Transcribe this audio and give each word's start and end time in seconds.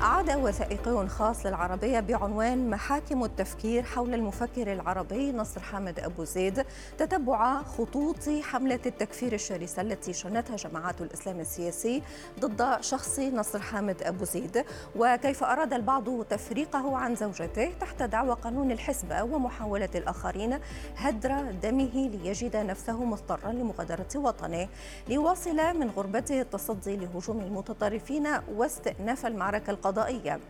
عاد 0.00 0.30
وثائقي 0.30 1.08
خاص 1.08 1.46
للعربية 1.46 2.00
بعنوان 2.00 2.70
محاكم 2.70 3.24
التفكير 3.24 3.82
حول 3.82 4.14
المفكر 4.14 4.72
العربي 4.72 5.32
نصر 5.32 5.60
حامد 5.60 6.00
أبو 6.00 6.24
زيد 6.24 6.64
تتبع 6.98 7.62
خطوط 7.62 8.28
حملة 8.42 8.80
التكفير 8.86 9.32
الشرسة 9.32 9.82
التي 9.82 10.12
شنتها 10.12 10.56
جماعات 10.56 11.00
الإسلام 11.00 11.40
السياسي 11.40 12.02
ضد 12.40 12.80
شخص 12.80 13.18
نصر 13.18 13.60
حامد 13.60 14.02
أبو 14.02 14.24
زيد. 14.24 14.64
وكيف 14.96 15.44
أراد 15.44 15.72
البعض 15.72 16.24
تفريقه 16.24 16.96
عن 16.96 17.14
زوجته 17.14 17.72
تحت 17.80 18.02
دعوى 18.02 18.34
قانون 18.34 18.70
الحسبة 18.70 19.22
ومحاولة 19.22 19.90
الآخرين 19.94 20.58
هدر 20.96 21.52
دمه 21.62 22.08
ليجد 22.08 22.56
نفسه 22.56 23.04
مضطرا 23.04 23.52
لمغادرة 23.52 24.08
وطنه. 24.16 24.68
ليواصل 25.08 25.56
من 25.56 25.90
غربته 25.90 26.40
التصدي 26.40 26.96
لهجوم 26.96 27.40
المتطرفين 27.40 28.28
واستئناف 28.54 29.26
المعركة 29.26 29.70
القضائية 29.70 29.89
القضائية 29.90 30.40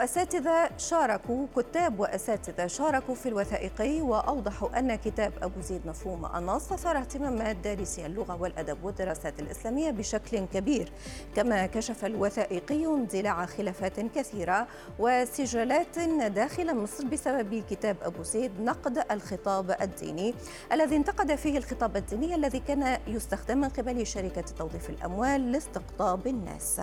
أساتذة 0.00 0.70
شاركوا 0.78 1.46
كتاب 1.56 2.00
وأساتذة 2.00 2.66
شاركوا 2.66 3.14
في 3.14 3.28
الوثائقي 3.28 4.00
وأوضحوا 4.00 4.78
أن 4.78 4.94
كتاب 4.94 5.32
أبو 5.42 5.60
زيد 5.60 5.86
مفهوم 5.86 6.36
النص 6.36 6.72
أثار 6.72 6.98
اهتمامات 6.98 7.56
دارسي 7.56 8.06
اللغة 8.06 8.42
والأدب 8.42 8.84
والدراسات 8.84 9.40
الإسلامية 9.40 9.90
بشكل 9.90 10.38
كبير. 10.38 10.92
كما 11.36 11.66
كشف 11.66 12.04
الوثائقي 12.04 12.86
اندلاع 12.86 13.46
خلافات 13.46 14.00
كثيرة 14.00 14.66
وسجالات 14.98 15.98
داخل 16.28 16.76
مصر 16.76 17.04
بسبب 17.04 17.62
كتاب 17.70 17.96
أبو 18.02 18.22
زيد 18.22 18.60
نقد 18.60 19.04
الخطاب 19.10 19.76
الديني 19.80 20.34
الذي 20.72 20.96
انتقد 20.96 21.34
فيه 21.34 21.58
الخطاب 21.58 21.96
الديني 21.96 22.34
الذي 22.34 22.58
كان 22.58 22.98
يستخدم 23.06 23.58
من 23.58 23.68
قبل 23.68 24.06
شركة 24.06 24.44
توظيف 24.58 24.90
الأموال 24.90 25.52
لاستقطاب 25.52 26.26
الناس. 26.26 26.80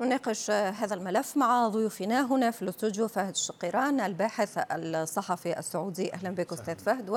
نناقش 0.00 0.50
هذا 0.50 0.94
الملف 0.94 1.36
مع 1.36 1.68
ضيوفنا 1.68 2.32
هنا 2.32 2.50
في 2.50 2.62
الاستوديو 2.62 3.08
فهد 3.08 3.30
الشقيران 3.30 4.00
الباحث 4.00 4.58
الصحفي 4.72 5.58
السعودي. 5.58 6.14
أهلا 6.14 6.30
بك 6.30 6.52
أستاذ 6.52 6.78
فهد. 6.78 7.10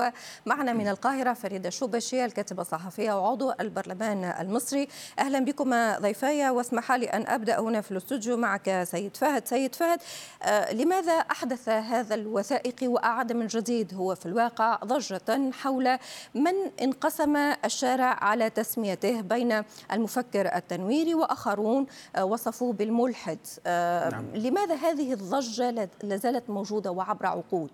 ومعنا 0.46 0.72
من 0.72 0.88
القاهرة 0.88 1.32
فريده 1.32 1.70
شوبشي 1.70 2.24
الكاتبه 2.24 2.62
الصحفيه 2.62 3.12
وعضو 3.12 3.52
البرلمان 3.60 4.24
المصري. 4.24 4.88
أهلا 5.18 5.38
بكم 5.38 5.92
ضيفاي 5.98 6.50
واسمح 6.50 6.92
لي 6.92 7.06
أن 7.06 7.26
أبدأ 7.26 7.60
هنا 7.60 7.80
في 7.80 7.90
الاستوديو 7.90 8.36
معك 8.36 8.82
سيد 8.84 9.16
فهد. 9.16 9.46
سيد 9.46 9.74
فهد 9.74 10.00
آه 10.42 10.72
لماذا 10.72 11.12
أحدث 11.12 11.68
هذا 11.68 12.14
الوثائقي 12.14 12.88
وأعاد 12.88 13.32
من 13.32 13.46
جديد؟ 13.46 13.94
هو 13.94 14.14
في 14.14 14.26
الواقع 14.26 14.78
ضجة 14.84 15.50
حول 15.52 15.98
من 16.34 16.54
انقسم 16.82 17.36
الشارع 17.36 18.24
على 18.24 18.50
تسميته 18.50 19.20
بين 19.20 19.62
المفكر 19.92 20.56
التنويري 20.56 21.14
وآخرون 21.14 21.86
آه 22.16 22.24
وصفوا 22.68 22.72
بالملحد 22.72 23.38
آه 23.66 24.10
نعم. 24.10 24.24
لماذا 24.34 24.74
هذه 24.74 25.12
الضجة 25.12 25.88
لازالت 26.02 26.50
موجودة 26.50 26.90
وعبر 26.90 27.26
عقود؟ 27.26 27.70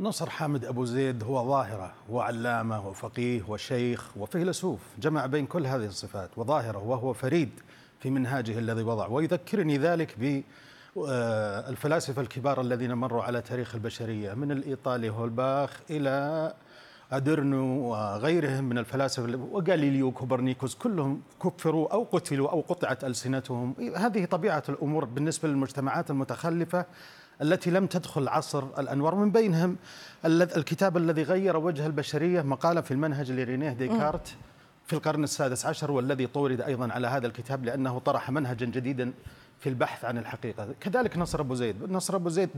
نصر 0.00 0.30
حامد 0.30 0.64
أبو 0.64 0.84
زيد 0.84 1.24
هو 1.24 1.48
ظاهرة 1.48 1.94
وعلامة 2.10 2.88
وفقيه 2.88 3.42
وشيخ 3.48 4.16
وفيلسوف 4.16 4.80
جمع 4.98 5.26
بين 5.26 5.46
كل 5.46 5.66
هذه 5.66 5.86
الصفات 5.86 6.30
وظاهرة 6.36 6.78
وهو 6.78 7.12
فريد 7.12 7.50
في 8.00 8.10
منهاجه 8.10 8.58
الذي 8.58 8.82
وضع 8.82 9.06
ويذكرني 9.06 9.78
ذلك 9.78 10.14
ب 10.18 10.42
آه، 11.08 11.68
الفلاسفة 11.70 12.22
الكبار 12.22 12.60
الذين 12.60 12.94
مروا 12.94 13.22
على 13.22 13.40
تاريخ 13.40 13.74
البشرية 13.74 14.34
من 14.34 14.50
الإيطالي 14.52 15.10
هولباخ 15.10 15.80
إلى 15.90 16.54
أدرنو 17.12 17.80
وغيرهم 17.80 18.64
من 18.64 18.78
الفلاسفة. 18.78 19.36
وغاليليو 19.36 20.10
كوبرنيكوس 20.10 20.74
كلهم 20.74 21.22
كفروا 21.42 21.92
أو 21.92 22.06
قتلوا 22.12 22.50
أو 22.50 22.60
قطعت 22.60 23.04
ألسنتهم. 23.04 23.74
هذه 23.96 24.24
طبيعة 24.24 24.62
الأمور 24.68 25.04
بالنسبة 25.04 25.48
للمجتمعات 25.48 26.10
المتخلفة 26.10 26.86
التي 27.42 27.70
لم 27.70 27.86
تدخل 27.86 28.28
عصر 28.28 28.64
الأنوار. 28.78 29.14
من 29.14 29.30
بينهم 29.30 29.76
الكتاب 30.24 30.96
الذي 30.96 31.22
غير 31.22 31.56
وجه 31.56 31.86
البشرية 31.86 32.42
مقالة 32.42 32.80
في 32.80 32.90
المنهج 32.90 33.32
لرينيه 33.32 33.72
ديكارت 33.72 34.36
في 34.86 34.92
القرن 34.92 35.24
السادس 35.24 35.66
عشر 35.66 35.90
والذي 35.90 36.26
طورد 36.26 36.60
أيضا 36.60 36.92
على 36.92 37.06
هذا 37.06 37.26
الكتاب 37.26 37.64
لأنه 37.64 37.98
طرح 37.98 38.30
منهجا 38.30 38.66
جديدا 38.66 39.12
في 39.60 39.68
البحث 39.68 40.04
عن 40.04 40.18
الحقيقة. 40.18 40.68
كذلك 40.80 41.18
نصر 41.18 41.40
أبو 41.40 41.54
زيد. 41.54 41.92
نصر 41.92 42.16
أبو 42.16 42.28
زيد 42.28 42.50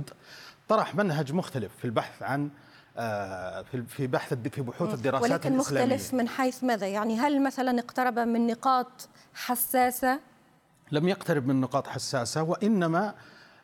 طرح 0.69 0.95
منهج 0.95 1.33
مختلف 1.33 1.73
في 1.79 1.85
البحث 1.85 2.23
عن 2.23 2.51
في 3.89 4.07
بحث 4.07 4.35
في 4.35 4.63
بحوث 4.63 4.95
الدراسات 4.95 5.31
ولكن 5.31 5.55
الإسلامية. 5.55 5.95
مختلف 5.95 6.15
من 6.15 6.29
حيث 6.29 6.65
ماذا؟ 6.65 6.87
يعني 6.87 7.19
هل 7.19 7.43
مثلا 7.43 7.81
اقترب 7.81 8.19
من 8.19 8.47
نقاط 8.47 9.09
حساسة؟ 9.35 10.21
لم 10.93 11.09
يقترب 11.09 11.47
من 11.47 11.61
نقاط 11.61 11.87
حساسة 11.87 12.43
وإنما 12.43 13.15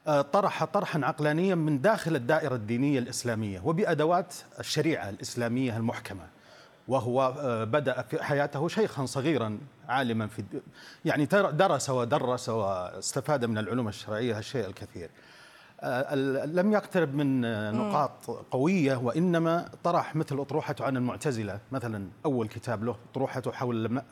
آه، 0.07 0.23
طرح 0.23 0.65
طرحا 0.65 1.01
عقلانيا 1.05 1.55
من 1.55 1.81
داخل 1.81 2.17
الدائرة 2.17 2.55
الدينية 2.55 2.99
الإسلامية 2.99 3.61
وبأدوات 3.65 4.35
الشريعة 4.61 5.09
الإسلامية 5.09 5.77
المحكمة. 5.77 6.27
وهو 6.89 7.35
آه، 7.39 7.65
بدأ 7.65 8.03
في 8.03 8.23
حياته 8.23 8.69
شيخا 8.69 9.07
صغيرا 9.07 9.59
عالما 9.89 10.27
في 10.27 10.45
يعني 11.05 11.25
درس 11.53 11.91
ودرس 11.91 12.49
واستفاد 12.49 13.45
من 13.45 13.59
العلوم 13.59 13.89
الشرعية 13.89 14.39
الشيء 14.39 14.67
الكثير. 14.67 15.05
آه، 15.05 15.36
لم 16.47 16.73
يقترب 16.73 17.15
من 17.15 17.41
نقاط 17.73 18.31
قوية 18.51 18.97
وإنما 18.97 19.69
طرح 19.85 20.17
مثل 20.17 20.39
أطروحته 20.41 20.85
عن 20.85 20.97
المعتزلة. 20.97 21.59
مثلا 21.73 22.09
أول 22.25 22.49
كتاب 22.49 22.85
له 22.85 22.97
أطروحته 23.11 23.53
حول 23.53 24.03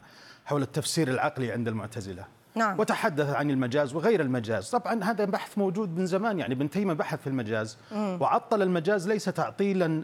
حول 0.44 0.62
التفسير 0.62 1.08
العقلي 1.08 1.52
عند 1.52 1.69
المعتزلة. 1.69 2.25
نعم. 2.54 2.80
وتحدث 2.80 3.30
عن 3.30 3.50
المجاز 3.50 3.94
وغير 3.94 4.20
المجاز. 4.20 4.70
طبعا 4.70 5.04
هذا 5.04 5.25
بحث 5.25 5.58
موجود 5.58 5.98
من 5.98 6.06
زمان 6.06 6.38
يعني 6.38 6.54
ابن 6.54 6.70
تيمية 6.70 6.94
بحث 6.94 7.20
في 7.20 7.26
المجاز. 7.26 7.78
مم. 7.92 8.19
وعطل 8.20 8.62
المجاز 8.62 9.08
ليس 9.08 9.25
تعطيلا 9.25 10.02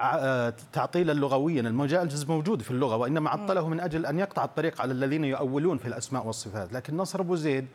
آه، 0.00 0.54
تعطيلا 0.72 1.12
لغويا. 1.12 1.60
المجاز 1.60 2.24
موجود 2.24 2.62
في 2.62 2.70
اللغة 2.70 2.96
وإنما 2.96 3.30
عطله 3.30 3.68
من 3.68 3.80
أجل 3.80 4.06
أن 4.06 4.18
يقطع 4.18 4.44
الطريق 4.44 4.80
على 4.80 4.92
الذين 4.92 5.24
يؤولون 5.24 5.78
في 5.78 5.88
الأسماء 5.88 6.26
والصفات. 6.26 6.72
لكن 6.72 6.96
نصر 6.96 7.20
أبو 7.20 7.36
زيد 7.36 7.66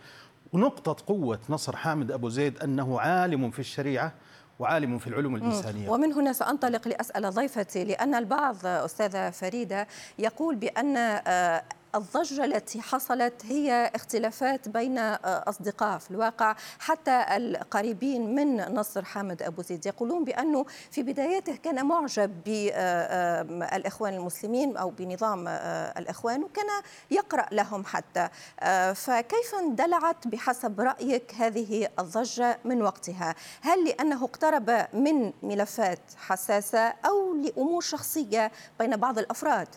ونقطة 0.53 0.95
قوة 1.07 1.39
نصر 1.49 1.75
حامد 1.75 2.11
أبو 2.11 2.29
زيد 2.29 2.57
أنه 2.59 2.99
عالم 2.99 3.51
في 3.51 3.59
الشريعة 3.59 4.13
وعالم 4.59 4.97
في 4.99 5.07
العلوم 5.07 5.35
الإنسانية. 5.35 5.89
ومن 5.89 6.13
هنا 6.13 6.33
سأنطلق 6.33 6.87
لأسأل 6.87 7.31
ضيفتي 7.31 7.83
لأن 7.83 8.15
البعض 8.15 8.65
أستاذة 8.65 9.29
فريدة 9.29 9.87
يقول 10.19 10.55
بأن 10.55 10.97
آه، 10.97 11.63
الضجة 11.95 12.45
التي 12.45 12.81
حصلت 12.81 13.45
هي 13.45 13.91
اختلافات 13.95 14.69
بين 14.69 14.97
آه، 14.97 15.17
أصدقاء 15.25 15.97
في 15.97 16.11
الواقع 16.11 16.55
حتى 16.79 17.25
القريبين 17.29 18.35
من 18.35 18.57
نصر 18.57 19.05
حامد 19.05 19.43
أبو 19.43 19.61
زيد. 19.61 19.85
يقولون 19.85 20.23
بأنه 20.23 20.65
في 20.91 21.03
بدايته 21.03 21.55
كان 21.55 21.85
معجب 21.85 22.43
بالإخوان 22.43 24.13
المسلمين 24.13 24.77
أو 24.77 24.89
بنظام 24.89 25.47
آه، 25.47 25.99
الإخوان 25.99 26.43
وكان 26.43 26.67
يقرأ 27.11 27.45
لهم 27.51 27.85
حتى. 27.85 28.29
آه، 28.59 28.93
فكيف 28.93 29.55
اندلعت 29.55 30.27
بحسب 30.27 30.81
رأيك 30.81 31.35
هذه 31.35 31.89
الضجة 31.99 32.59
من 32.65 32.81
وقتها؟ 32.81 33.35
هل 33.61 33.85
لأنه 33.85 34.25
اقترب 34.25 34.87
من 34.93 35.33
ملفات 35.43 36.01
حساسة 36.17 36.87
أو 37.05 37.33
لأمور 37.33 37.81
شخصية 37.81 38.51
بين 38.79 38.95
بعض 38.95 39.19
الأفراد؟ 39.19 39.67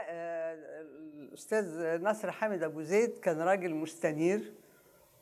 الحقيقة 0.00 0.52
الاستاذ 1.28 2.02
نصر 2.02 2.30
حامد 2.30 2.62
أبو 2.62 2.82
زيد 2.82 3.18
كان 3.18 3.40
راجل 3.40 3.74
مستنير 3.74 4.52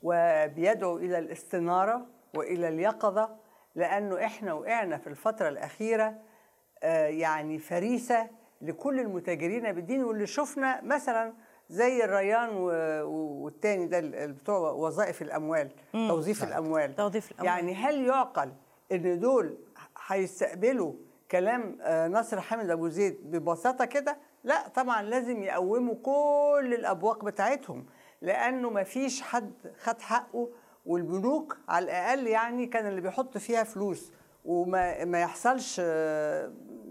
وبيدعو 0.03 0.97
إلى 0.97 1.19
الاستنارة 1.19 2.06
وإلى 2.36 2.69
اليقظة 2.69 3.36
لأنه 3.75 4.25
إحنا 4.25 4.53
وقعنا 4.53 4.98
في 4.98 5.06
الفترة 5.06 5.48
الأخيرة 5.48 6.15
آه، 6.83 7.06
يعني 7.06 7.59
فريسة 7.59 8.28
لكل 8.62 9.00
المتاجرين 9.00 9.72
بالدين 9.72 10.04
واللي 10.04 10.27
شفنا 10.27 10.80
مثلا 10.83 11.33
زي 11.68 12.04
الريان 12.04 12.48
والتاني 13.06 13.86
ده 13.86 14.27
بتوع 14.27 14.71
وظائف 14.71 15.22
الأموال 15.22 15.71
توظيف 15.92 16.44
الأموال. 16.44 16.97
توظيف 16.97 17.30
الأموال. 17.33 17.47
يعني 17.54 17.74
هل 17.74 18.06
يعقل 18.06 18.53
إن 18.92 19.21
دول 19.21 19.59
هيستقبلوا 20.06 20.92
كلام 21.30 21.78
آه، 21.83 22.09
نصر 22.09 22.41
حامد 22.41 22.71
أبو 22.71 22.89
زيد 22.89 23.18
ببساطة 23.30 23.84
كده؟ 23.84 24.16
لا 24.45 24.69
طبعا 24.69 25.03
لازم 25.03 25.42
يقوموا 25.42 25.95
كل 26.03 26.75
الأبواق 26.78 27.25
بتاعتهم 27.25 27.87
لأنه 28.22 28.71
ما 28.71 28.83
فيش 28.83 29.22
حد 29.22 29.53
خد 29.83 30.01
حقه 30.01 30.48
والبنوك 30.87 31.59
على 31.69 31.84
الأقل 31.84 32.27
يعني 32.27 32.66
كان 32.66 32.87
اللي 32.87 33.01
بيحط 33.01 33.39
فيها 33.39 33.63
فلوس 33.65 34.13
وما 34.45 35.04
ما 35.04 35.21
يحصلش 35.21 35.78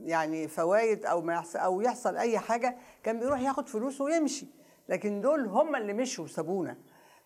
يعني 0.06 0.48
فوائد 0.48 1.06
أو 1.06 1.22
ما 1.22 1.34
يحصل 1.34 1.60
أو 1.60 1.81
يحصل 1.81 2.18
أي 2.18 2.40
حاجة 2.40 2.78
كان 3.04 3.19
بيروح 3.19 3.42
ياخد 3.42 3.69
فلوسه 3.69 4.04
ويمشي. 4.04 4.48
لكن 4.90 5.22
دول 5.22 5.46
هم 5.48 5.75
اللي 5.75 5.94
مشوا 5.94 6.24
وسابونا. 6.24 6.78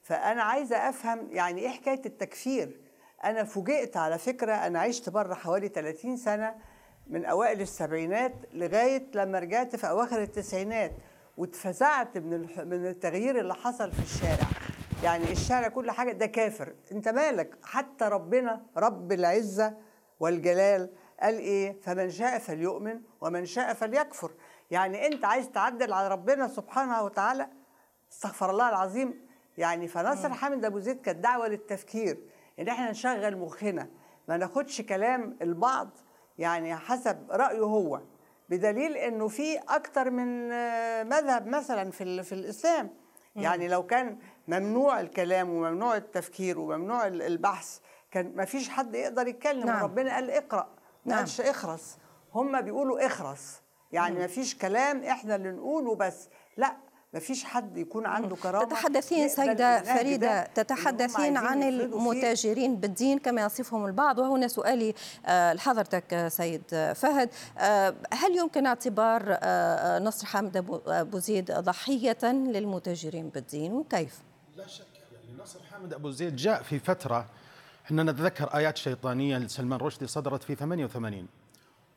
فأنا 0.02 0.44
عايزة 0.44 0.90
أفهم 0.90 1.28
يعني 1.32 1.62
إيه 1.62 1.70
حكاية 1.70 2.02
التكفير؟ 2.06 2.80
أنا 3.24 3.44
فوجئت 3.44 3.98
على 3.98 4.18
فكرة 4.18 4.54
أنا 4.54 4.80
عشت 4.80 5.10
بره 5.10 5.34
حوالي 5.34 5.68
30 5.68 6.18
سنة 6.18 6.56
من 7.08 7.26
أوائل 7.26 7.62
السبعينات 7.62 8.34
لغاية 8.54 9.08
لما 9.16 9.40
رجعت 9.40 9.76
في 9.76 9.90
أواخر 9.90 10.22
التسعينات 10.22 10.92
واتفزعت 11.38 12.18
من 12.18 12.48
من 12.70 12.88
التغيير 12.88 13.40
اللي 13.40 13.54
حصل 13.56 13.92
في 13.92 14.00
الشارع. 14.00 14.48
يعني 15.04 15.32
الشارع 15.32 15.68
كل 15.68 15.92
حاجة 15.92 16.12
ده 16.12 16.26
كافر. 16.26 16.74
أنت 16.92 17.10
مالك؟ 17.10 17.58
حتى 17.64 18.06
ربنا 18.06 18.62
رب 18.78 19.12
العزة 19.12 19.78
والجلال 20.20 20.90
قال 21.22 21.38
إيه؟ 21.40 21.82
فمن 21.82 22.10
شاء 22.10 22.40
فليؤمن 22.40 23.02
ومن 23.22 23.46
شاء 23.46 23.74
فليكفر. 23.74 24.32
يعني 24.72 25.08
أنت 25.08 25.26
عايز 25.26 25.50
تعدل 25.50 25.94
على 25.94 26.08
ربنا 26.08 26.48
سبحانه 26.48 27.04
وتعالى؟ 27.04 27.48
استغفر 28.12 28.50
الله 28.52 28.70
العظيم. 28.70 29.28
يعني 29.58 29.88
فناصر 29.88 30.34
حامد 30.34 30.66
أبو 30.66 30.80
زيد 30.80 31.02
كانت 31.02 31.20
دعوه 31.20 31.48
للتفكير 31.48 32.18
إن 32.60 32.68
إحنا 32.68 32.92
نشغل 32.92 33.38
مخنا 33.38 33.90
ما 34.28 34.38
ناخدش 34.38 34.82
كلام 34.82 35.38
البعض 35.42 35.90
يعني 36.38 36.76
حسب 36.76 37.32
رأيه 37.32 37.60
هو 37.64 38.02
بدليل 38.50 38.98
إنه 38.98 39.28
في 39.28 39.58
أكتر 39.58 40.10
من 40.10 40.52
آه، 40.52 41.04
مذهب 41.04 41.48
مثلا 41.48 41.92
في 41.92 42.24
في 42.24 42.32
الإسلام. 42.36 42.90
يعني 43.36 43.68
لو 43.68 43.86
كان 43.86 44.18
ممنوع 44.48 45.00
الكلام 45.00 45.50
وممنوع 45.50 45.96
التفكير 45.98 46.60
وممنوع 46.60 47.08
ال- 47.08 47.22
البحث 47.22 47.80
كان 48.12 48.36
ما 48.36 48.46
فيش 48.46 48.70
حد 48.70 48.96
يقدر 48.96 49.28
يتكلم. 49.28 49.66
نعم. 49.66 49.82
وربنا 49.82 50.14
قال 50.16 50.32
اقرأ 50.32 50.68
ما 51.06 51.12
نعم. 51.12 51.18
قالش 51.20 51.42
اخرس. 51.42 51.98
هم 52.34 52.62
بيقولوا 52.62 53.06
اخرس. 53.06 53.62
يعني 53.92 54.20
ما 54.20 54.28
فيش 54.28 54.58
كلام 54.58 55.04
إحنا 55.04 55.36
اللي 55.36 55.52
نقوله 55.52 55.96
بس. 55.96 56.30
لا 56.58 56.76
ما 57.14 57.20
فيش 57.20 57.44
حد 57.44 57.78
يكون 57.78 58.06
عنده 58.06 58.36
كرامة. 58.36 58.66
تتحدثين 58.70 59.18
يقبل 59.20 59.32
سيدة 59.32 59.52
النهج 59.52 59.86
ده 59.86 59.96
فريدة 59.98 60.28
اللي 60.28 60.48
هم 60.48 60.54
تتحدثين 60.54 61.38
عن. 61.38 61.64
المتاجرين 61.64 62.76
بالدين 62.76 63.20
كما 63.20 63.42
يصفهم 63.46 63.86
البعض. 63.86 64.20
وهنا 64.20 64.48
سؤالي 64.48 64.94
آه، 65.26 65.54
لحضرتك 65.54 66.14
آه، 66.14 66.28
سيد 66.28 66.62
آه، 66.74 66.94
فهد 66.94 67.30
هل 68.14 68.38
يمكن 68.38 68.66
اعتبار 68.66 69.38
نصر 70.04 70.26
حامد 70.28 70.58
أبو- 70.58 70.90
أبو 70.90 71.18
زيد 71.20 71.52
ضحية 71.52 72.18
للمتاجرين 72.24 73.30
بالدين؟ 73.30 73.74
وكيف؟ 73.74 74.20
لا 74.58 74.68
شك 74.68 74.86
يعني 75.14 75.42
نصر 75.44 75.60
حامد 75.72 75.94
أبو 75.94 76.12
زيد 76.12 76.36
جاء 76.36 76.62
في 76.64 76.80
فترة 76.80 77.26
إحنا 77.86 78.04
نتذكر 78.04 78.48
آيات 78.56 78.78
شيطانية 78.78 79.38
لسلمان 79.38 79.80
رشدي 79.80 80.08
صدرت 80.08 80.44
في 80.44 80.56
88 80.56 81.28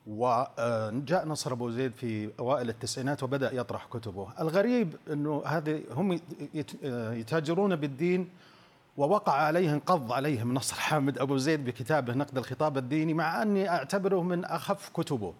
وجاء 0.06 1.26
نصر 1.28 1.52
أبو 1.52 1.70
زيد 1.70 1.92
في 1.94 2.30
أوائل 2.38 2.68
التسعينات 2.68 3.22
وبدأ 3.22 3.54
يطرح 3.54 3.86
كتبه، 3.86 4.28
الغريب 4.40 4.96
إنه 5.12 5.42
هذه 5.46 5.82
هم 5.90 6.12
يت- 6.54 6.84
يتاجرون 7.12 7.76
بالدين 7.76 8.28
ووقع 8.96 9.32
عليه 9.32 9.72
انقض 9.72 10.12
عليهم 10.12 10.54
نصر 10.54 10.76
حامد 10.76 11.18
أبو 11.18 11.36
زيد 11.36 11.64
بكتابه 11.64 12.14
نقد 12.14 12.38
الخطاب 12.38 12.78
الديني 12.78 13.14
مع 13.14 13.42
أني 13.42 13.68
أعتبره 13.68 14.22
من 14.22 14.44
أخف 14.44 14.88
كتبه. 14.94 15.34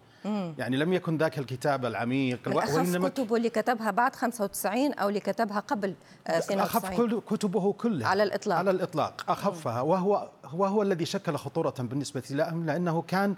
يعني 0.57 0.77
لم 0.77 0.93
يكن 0.93 1.17
ذاك 1.17 1.39
الكتاب 1.39 1.85
العميق. 1.85 2.39
وإنما 2.47 3.09
كتبه 3.09 3.35
اللي 3.35 3.49
كتبها 3.49 3.91
بعد 3.91 4.15
95 4.15 4.93
أو 4.93 5.09
اللي 5.09 5.19
كتبها 5.19 5.59
قبل 5.59 5.93
آه، 6.27 6.37
أخف 6.39 6.51
92 6.51 6.97
كل 6.97 7.21
كتبه 7.37 7.73
كلها 7.73 8.07
على 8.07 8.23
الإطلاق. 8.23 8.57
على 8.57 8.71
الإطلاق. 8.71 9.23
أخفها. 9.29 9.81
وهو 9.81 10.29
وهو 10.53 10.81
الذي 10.81 11.05
شكل 11.05 11.35
خطورة 11.35 11.73
بالنسبة 11.79 12.23
لهم 12.29 12.65
لأنه 12.65 13.01
كان 13.01 13.35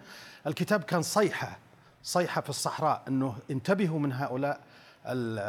الكتاب 0.48 0.84
كان 0.84 1.02
صيحة 1.02 1.58
صيحة 2.04 2.42
في 2.42 2.50
الصحراء 2.50 3.02
أنه 3.08 3.36
انتبهوا 3.52 4.00
من 4.00 4.14
هؤلاء 4.14 4.60
ال- 5.06 5.40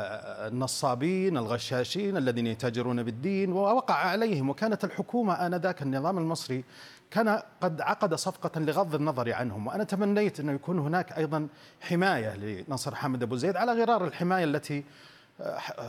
النصابين 0.53 1.37
الغشاشين 1.37 2.17
الذين 2.17 2.47
يتاجرون 2.47 3.03
بالدين 3.03 3.53
ووقع 3.53 3.95
عليهم. 3.95 4.51
وكانت 4.51 4.85
الحكومة 4.85 5.33
آنذاك 5.47 5.83
النظام 5.83 6.19
المصري 6.19 6.65
كان 7.11 7.43
قد 7.61 7.81
عقد 7.81 8.15
صفقة 8.15 8.61
لغض 8.61 8.95
النظر 8.95 9.33
عنهم 9.33 9.67
وأنا 9.67 9.85
تمنيت 9.85 10.41
أنه 10.41 10.53
يكون 10.53 10.79
هناك 10.79 11.13
أيضا 11.13 11.49
حماية 11.81 12.37
لنصر 12.37 12.95
حامد 12.95 13.23
أبو 13.23 13.37
زيد 13.37 13.57
على 13.57 13.73
غرار 13.73 14.05
الحماية 14.07 14.45
التي 14.45 14.85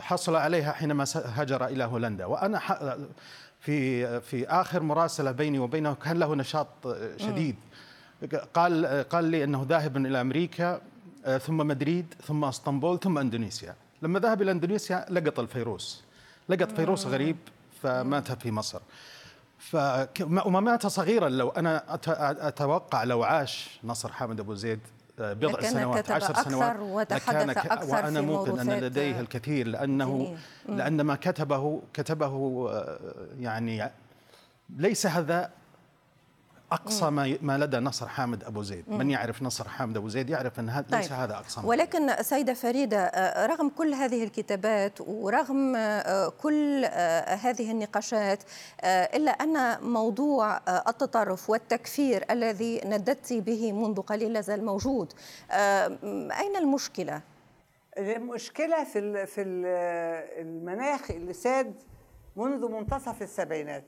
حصل 0.02 0.36
عليها 0.36 0.72
حينما 0.72 1.06
هاجر 1.16 1.66
إلى 1.66 1.84
هولندا. 1.84 2.26
وأنا 2.26 2.60
ح- 2.60 2.96
في 3.60 4.22
في 4.22 4.48
آخر 4.48 4.84
مراسلة 4.84 5.32
بيني 5.32 5.60
وبينه 5.60 5.94
كان 5.94 6.20
له 6.20 6.36
نشاط 6.36 6.68
شديد. 7.18 7.56
قال 8.54 8.86
قال 9.10 9.24
لي 9.26 9.44
أنه 9.44 9.66
ذاهب 9.70 9.98
إلى 9.98 10.22
أمريكا 10.22 10.82
آه، 11.26 11.38
ثم 11.38 11.58
مدريد 11.58 12.14
ثم 12.28 12.46
إسطنبول 12.46 13.00
ثم 13.00 13.18
إندونيسيا. 13.18 13.76
لما 14.02 14.20
ذهب 14.20 14.42
إلى 14.42 14.52
إندونيسيا 14.52 15.06
لقط 15.10 15.40
الفيروس. 15.40 16.04
لقط 16.50 16.72
فيروس 16.72 17.06
غريب 17.06 17.38
فمات 17.82 18.32
في 18.32 18.52
مصر. 18.52 18.80
مات 20.60 20.88
صغيرا 20.88 21.30
لو 21.30 21.50
أنا 21.50 21.84
أت- 21.90 22.10
أتوقع 22.46 23.04
لو 23.04 23.24
عاش 23.24 23.80
نصر 23.84 24.12
حامد 24.12 24.40
أبو 24.40 24.54
زيد 24.54 24.80
آه، 25.20 25.34
بضع 25.34 25.50
سنوات 25.70 26.12
عشر 26.12 26.34
سنوات 26.44 26.76
وتحدث 26.80 27.58
ك- 27.58 27.72
أكثر 27.72 27.96
وأنا 27.96 28.20
في 28.22 28.26
موقن 28.26 28.50
أن 28.50 28.56
موروثات 28.66 28.84
لديه 28.84 29.20
الكثير 29.20 29.68
دينية. 30.18 30.38
لأن 30.78 31.02
ما 31.02 31.16
كتبه 31.16 31.82
كتبه 31.94 32.68
آه، 32.72 33.00
يعني 33.40 33.92
ليس 34.70 35.06
هذا 35.06 35.50
أقصى 36.72 37.10
ما 37.10 37.38
ما 37.42 37.58
لدى 37.58 37.78
نصر 37.78 38.08
حامد 38.08 38.44
أبو 38.44 38.62
زيد. 38.64 38.90
من 38.90 39.10
يعرف 39.10 39.42
نصر 39.44 39.68
حامد 39.70 39.98
أبو 39.98 40.08
زيد 40.10 40.30
يعرف 40.30 40.60
إن 40.60 40.70
هذا 40.70 40.98
ليس 40.98 41.12
هذا 41.12 41.34
أقصى 41.34 41.62
ما. 41.62 41.68
ولكن 41.68 42.24
سيدة 42.24 42.54
فريدة 42.54 42.98
آه، 43.06 43.46
رغم 43.46 43.70
كل 43.70 43.94
هذه 43.94 44.24
الكتابات 44.24 45.02
ورغم 45.02 45.76
آه، 45.76 46.30
كل 46.30 46.86
آه، 46.86 47.36
هذه 47.36 47.72
النقاشات 47.72 48.44
إلا 48.84 49.32
أن 49.32 49.84
موضوع 49.84 50.58
التطرف 50.90 51.50
والتكفير 51.50 52.26
الذي 52.32 52.82
نددت 52.86 53.34
به 53.34 53.72
منذ 53.72 54.02
قليل 54.02 54.34
لا 54.34 54.42
زال 54.42 54.66
موجود 54.66 55.14
أين 55.52 56.56
المشكلة؟ 56.60 57.22
المشكلة 57.98 58.84
في 58.84 59.00
ال- 59.00 59.28
في 59.28 59.42
ال- 59.42 59.66
المناخ 60.48 61.12
اللي 61.12 61.34
ساد 61.34 61.74
منذ 62.36 62.68
منتصف 62.72 63.22
السبعينات. 63.22 63.84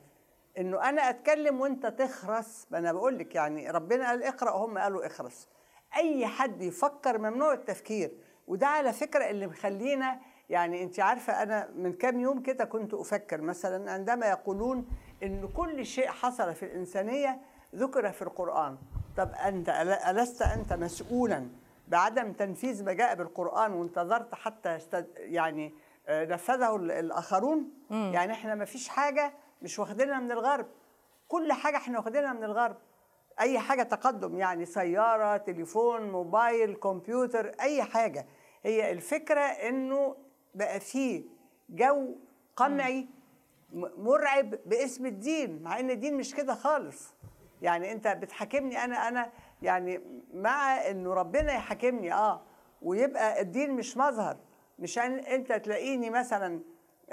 إنه 0.57 0.89
أنا 0.89 1.09
أتكلم 1.09 1.61
وأنت 1.61 1.85
تخرس. 1.85 2.67
ما 2.71 2.77
أنا 2.77 2.93
بقول 2.93 3.17
لك 3.19 3.35
يعني 3.35 3.71
ربنا 3.71 4.07
قال 4.09 4.23
اقرأ 4.23 4.51
هم 4.51 4.77
قالوا 4.77 5.05
اخرس. 5.05 5.47
أي 5.97 6.27
حد 6.27 6.61
يفكر 6.61 7.17
ممنوع 7.17 7.53
التفكير 7.53 8.11
وده 8.47 8.67
على 8.67 8.93
فكرة 8.93 9.29
اللي 9.29 9.47
مخلينا 9.47 10.19
يعني 10.49 10.83
أنت 10.83 10.99
عارفة 10.99 11.43
أنا 11.43 11.69
من 11.75 11.93
كام 11.93 12.19
يوم 12.19 12.41
كده 12.41 12.65
كنت 12.65 12.93
أفكر 12.93 13.41
مثلا 13.41 13.91
عندما 13.91 14.25
يقولون 14.29 14.87
إن 15.23 15.47
كل 15.57 15.85
شيء 15.85 16.07
حصل 16.07 16.55
في 16.55 16.65
الإنسانية 16.65 17.39
ذكر 17.75 18.11
في 18.11 18.21
القرآن. 18.21 18.77
طب 19.17 19.31
أنت 19.47 19.69
ألست 20.09 20.41
أنت 20.41 20.73
مسؤولا 20.73 21.47
بعدم 21.87 22.33
تنفيذ 22.33 22.85
ما 22.85 22.93
جاء 22.93 23.15
بالقرآن 23.15 23.73
وانتظرت 23.73 24.35
حتى. 24.35 24.77
يعني 25.17 25.73
آه، 26.07 26.25
نفذه 26.25 26.75
ال- 26.75 26.91
الآخرون؟ 26.91 27.69
يعني 28.13 28.33
إحنا 28.33 28.55
ما 28.55 28.65
فيش 28.65 28.89
حاجة 28.89 29.33
مش 29.63 29.79
واخدينها 29.79 30.19
من 30.19 30.31
الغرب. 30.31 30.65
كل 31.27 31.53
حاجة 31.53 31.77
إحنا 31.77 31.97
واخدينها 31.99 32.33
من 32.33 32.43
الغرب. 32.43 32.77
أي 33.39 33.59
حاجة 33.59 33.83
تقدم 33.83 34.37
يعني 34.37 34.65
سيارة 34.65 35.37
تليفون 35.37 36.09
موبايل 36.11 36.75
كمبيوتر 36.75 37.51
أي 37.61 37.83
حاجة. 37.83 38.25
هي 38.63 38.91
الفكرة 38.91 39.39
إنه 39.41 40.15
بقى 40.55 40.79
فيه 40.79 41.23
جو 41.69 42.15
قمعي 42.55 43.07
مرعب 43.97 44.55
باسم 44.65 45.05
الدين 45.05 45.63
مع 45.63 45.79
إن 45.79 45.89
الدين 45.91 46.17
مش 46.17 46.35
كده 46.35 46.55
خالص. 46.55 47.13
يعني 47.61 47.91
أنت 47.91 48.07
بتحاكمني 48.07 48.83
أنا 48.83 49.07
أنا 49.07 49.31
يعني 49.61 50.01
مع 50.33 50.87
إنه 50.89 51.13
ربنا 51.13 51.53
يحاكمني 51.53 52.13
آه 52.13 52.41
ويبقى 52.81 53.41
الدين 53.41 53.71
مش 53.71 53.97
مظهر. 53.97 54.37
مش 54.79 54.99
أنت 54.99 55.51
تلاقيني 55.53 56.09
مثلا 56.09 56.61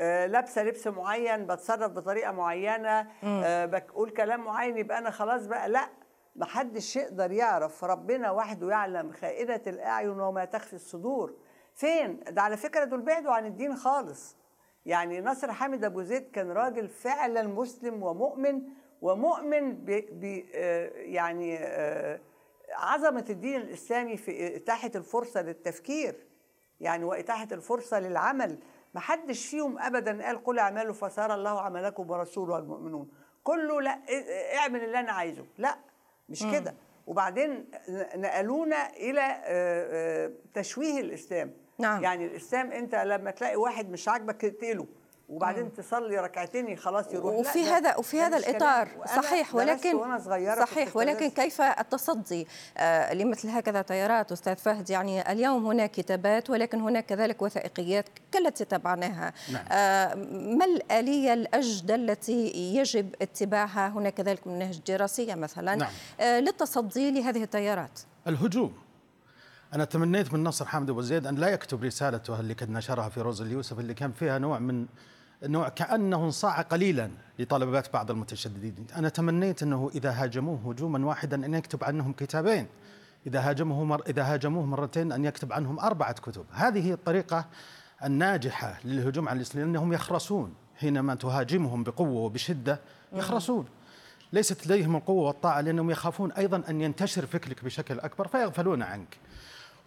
لابسة 0.00 0.62
لبس 0.62 0.87
معين 0.87 1.47
بتصرف 1.47 1.92
بطريقة 1.92 2.33
معينة 2.33 3.07
آه، 3.25 3.66
بقول 3.66 4.11
كلام 4.11 4.45
معين 4.45 4.76
يبقى 4.78 4.99
أنا 4.99 5.11
خلاص 5.11 5.47
بقى 5.47 5.69
لا 5.69 5.88
محدش 6.37 6.97
يقدر 6.97 7.33
يعرف 7.33 7.85
ربنا 7.85 8.30
وحده 8.30 8.71
يعلم 8.71 9.12
خائنة 9.12 9.61
الأعين 9.66 10.21
وما 10.21 10.45
تخفي 10.45 10.73
الصدور. 10.73 11.35
فين؟ 11.75 12.21
ده 12.28 12.42
على 12.42 12.57
فكرة 12.57 12.85
دول 12.85 13.00
بعدوا 13.00 13.33
عن 13.33 13.47
الدين 13.47 13.76
خالص. 13.76 14.37
يعني 14.87 15.21
نصر 15.21 15.52
حامد 15.52 15.85
أبو 15.85 16.02
زيد 16.02 16.30
كان 16.30 16.50
راجل 16.50 16.88
فعلا 16.88 17.42
مسلم 17.42 18.02
ومؤمن 18.02 18.62
ومؤمن 19.02 19.73
ب 19.75 19.90
ب 20.12 20.45
آه، 20.54 20.90
يعني 20.95 21.59
آه، 21.59 22.21
عظمة 22.76 23.25
الدين 23.30 23.61
الإسلامي 23.61 24.16
في 24.16 24.57
إتاحة 24.57 24.90
الفرصة 24.95 25.42
للتفكير 25.42 26.26
يعني 26.80 27.04
واتاحه 27.04 27.49
الفرصة 27.52 28.00
للعمل. 28.00 28.59
ما 28.94 29.00
حدش 29.00 29.47
فيهم 29.47 29.78
ابدا 29.78 30.26
قال 30.26 30.44
قل 30.44 30.59
أعملوا 30.59 30.94
فسار 30.94 31.35
الله 31.35 31.61
عملكم 31.61 32.11
ورسوله 32.11 32.54
والمؤمنون. 32.54 33.11
كله 33.44 33.80
لا 33.80 33.99
اعمل 34.56 34.85
اللي 34.85 35.00
أنا 35.00 35.12
عايزه. 35.12 35.47
لا 35.59 35.78
مش 36.28 36.44
كده. 36.52 36.75
وبعدين 37.06 37.70
نقلونا 38.14 38.90
إلى 38.90 40.32
تشويه 40.54 41.00
الإسلام. 41.00 41.52
نعم. 41.78 42.02
يعني 42.02 42.26
الإسلام 42.26 42.73
أنت 42.73 42.94
لما 42.94 43.30
تلاقي 43.30 43.56
واحد 43.56 43.90
مش 43.90 44.09
عاجبك 44.09 44.40
تقتله 44.40 44.87
وبعدين 45.30 45.72
تصلي 45.72 46.18
ركعتين 46.18 46.76
خلاص 46.76 47.12
يروح. 47.12 47.34
وفي 47.34 47.64
هذا 47.64 47.96
وفي 47.96 48.20
هذا. 48.20 48.37
الإطار. 48.37 48.88
صحيح 49.16 49.54
ولكن 49.54 50.18
صحيح 50.60 50.96
ولكن 50.96 51.30
كيف 51.30 51.60
التصدي؟ 51.60 52.46
آه، 52.76 53.14
لمثل 53.14 53.49
هكذا 53.49 53.82
تيارات 53.82 54.32
أستاذ 54.32 54.56
فهد 54.56 54.90
يعني 54.90 55.32
اليوم 55.32 55.66
هناك 55.66 55.90
كتابات 55.90 56.50
ولكن 56.50 56.80
هناك 56.80 57.06
كذلك 57.06 57.42
وثائقيات 57.42 58.04
كالتي 58.32 58.64
تابعناها 58.64 59.32
نعم. 59.52 59.64
آه، 59.72 60.14
ما 60.58 60.64
الآلية 60.64 61.32
الأجدى 61.32 61.94
التي 61.94 62.46
يجب 62.75 63.14
اتباعها؟ 63.22 63.88
هناك 63.88 64.14
كذلك 64.14 64.46
مناهج 64.46 64.80
دراسية 64.88 65.34
مثلا. 65.34 65.75
نعم. 65.75 65.90
آه، 66.20 66.40
للتصدي 66.40 67.10
لهذه 67.10 67.42
التيارات 67.42 68.00
الهجوم. 68.26 68.72
أنا 69.75 69.84
تمنيت 69.84 70.32
من 70.32 70.44
نصر 70.44 70.64
حامد 70.64 70.90
أبو 70.90 71.00
زيد 71.00 71.26
أن 71.26 71.34
لا 71.34 71.49
يكتب 71.49 71.84
رسالته 71.84 72.40
اللي 72.40 72.54
قد 72.54 72.70
نشرها 72.70 73.08
في 73.08 73.20
روز 73.20 73.42
اليوسف 73.42 73.78
اللي 73.78 73.94
كان 73.94 74.12
فيها 74.12 74.38
نوع 74.38 74.58
من 74.58 74.87
نوع 75.42 75.68
كأنه 75.68 76.25
انصاع 76.25 76.61
قليلا 76.61 77.11
لطلبات 77.38 77.92
بعض 77.92 78.11
المتشددين. 78.11 78.87
أنا 78.97 79.09
تمنيت 79.09 79.62
أنه 79.62 79.90
إذا 79.94 80.11
هاجموه 80.11 80.70
هجوما 80.70 81.06
واحدا 81.06 81.47
أن 81.47 81.54
يكتب 81.54 81.85
عنهم 81.85 82.12
كتابين. 82.12 82.66
إذا 83.26 83.40
هاجموه 83.40 83.85
مر 83.85 84.02
إذا 84.09 84.23
هاجموه 84.23 84.66
مرتين 84.66 85.12
أن 85.12 85.25
يكتب 85.25 85.52
عنهم 85.52 85.80
أربعة 85.80 86.12
كتب. 86.12 86.44
هذه 86.52 86.87
هي 86.87 86.92
الطريقة 86.92 87.44
الناجحة 88.04 88.78
للهجوم 88.85 89.28
على 89.28 89.37
الإسلام 89.37 89.66
لأنهم 89.66 89.92
يخرسون. 89.92 90.54
حينما 90.76 91.14
تهاجمهم 91.14 91.85
بقوة 91.85 92.20
وبشدة 92.20 92.80
يخرسون. 93.12 93.66
ليست 94.32 94.66
لديهم 94.66 94.97
القوة 94.97 95.26
والطاعة 95.26 95.61
لأنهم 95.61 95.90
يخافون 95.90 96.32
أيضا 96.32 96.62
أن 96.68 96.80
ينتشر 96.80 97.26
فكرك 97.26 97.64
بشكل 97.64 98.00
أكبر 98.00 98.28
فيغفلون 98.28 98.82
عنك. 98.82 99.16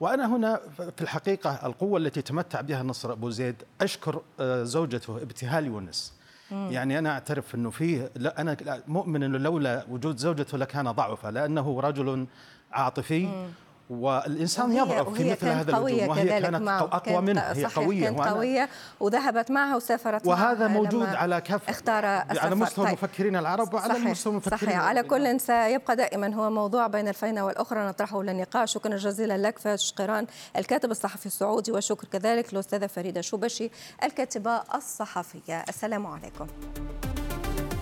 وأنا 0.03 0.35
هنا 0.35 0.59
في 0.77 1.01
الحقيقة 1.01 1.59
القوة 1.65 1.99
التي 1.99 2.21
تمتع 2.21 2.61
بها 2.61 2.83
نصر 2.83 3.11
أبو 3.11 3.29
زيد 3.29 3.55
أشكر 3.81 4.21
آه، 4.39 4.63
زوجته 4.63 5.17
ابتهال 5.17 5.65
يونس. 5.65 6.13
يعني 6.51 6.99
أنا 6.99 7.09
أعترف 7.09 7.55
أنه 7.55 7.69
فيه 7.69 8.11
لا 8.15 8.41
أنا 8.41 8.57
مؤمن 8.87 9.23
أنه 9.23 9.37
لولا 9.37 9.85
وجود 9.89 10.17
زوجته 10.17 10.57
لكان 10.57 10.91
ضعفا 10.91 11.31
لأنه 11.31 11.79
رجل 11.79 12.27
عاطفي. 12.71 13.25
والإنسان 13.25 13.53
وهي- 13.89 14.47
يضعف 14.57 15.09
في 15.09 15.23
وهي 15.23 15.31
مثل 15.31 15.47
هذا 15.47 15.75
قوية 15.75 15.93
الهجوم 16.05 16.09
وهي 16.09 16.41
كانت 16.41 16.55
معه. 16.61 16.79
أقوى 16.81 16.99
كانت- 17.15 17.29
منها 17.29 17.53
هي 17.53 17.65
قوية 17.65 18.03
كانت 18.03 18.19
وأنا 18.19 18.31
قوية 18.31 18.69
وذهبت 18.99 19.51
معه 19.51 19.75
وسافرت 19.75 20.27
وهذا 20.27 20.67
معه 20.67 20.73
موجود 20.73 21.07
على 21.07 21.41
كافة 21.41 21.71
اختار 21.71 22.05
على 22.05 22.25
السفر. 22.31 22.55
مستوى 22.55 22.85
طيب. 22.85 22.97
المفكرين 22.97 23.35
العرب 23.35 23.73
وعلى 23.73 23.93
صحيح 23.93 24.07
مستوى 24.07 24.31
المفكرين 24.33 24.59
صحيح 24.59 24.79
على 24.79 24.99
العربيين. 24.99 25.33
كل 25.37 25.39
سيبقى 25.41 25.95
دائما 25.95 26.33
هو 26.35 26.49
موضوع 26.49 26.87
بين 26.87 27.07
الفينة 27.07 27.45
والأخرى 27.45 27.79
نطرحه 27.87 28.23
للنقاش 28.23 28.73
شكرا 28.73 28.97
جزيلا 28.97 29.37
لك 29.37 29.59
فهد 29.59 29.79
شقيران 29.79 30.27
الكاتب 30.57 30.91
الصحفي 30.91 31.25
السعودي 31.25 31.71
وشكر 31.71 32.07
كذلك 32.07 32.53
الأستاذة 32.53 32.87
فريدة 32.87 33.21
شوبشي 33.21 33.69
الكاتبة 34.03 34.61
الصحفية 34.75 35.63
السلام 35.69 36.07
عليكم 36.07 36.47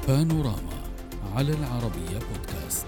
بانوراما 0.08 0.82
على 1.36 1.52
العربية 1.54 2.20
بودكاست 2.20 2.86